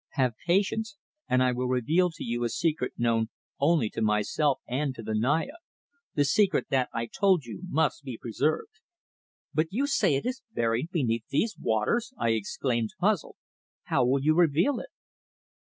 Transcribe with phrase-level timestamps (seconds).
[0.13, 0.97] "Have patience,
[1.29, 5.13] and I will reveal to you a secret known only to myself and to the
[5.13, 5.53] Naya;
[6.15, 8.79] the secret that I told you must be preserved."
[9.53, 13.35] "But you say it is buried beneath these waters!" I exclaimed, puzzled.
[13.83, 14.89] "How will you reveal it?"